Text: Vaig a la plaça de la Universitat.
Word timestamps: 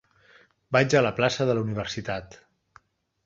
Vaig 0.77 0.95
a 0.99 1.03
la 1.07 1.11
plaça 1.19 1.45
de 1.49 1.55
la 1.57 1.63
Universitat. 1.67 2.39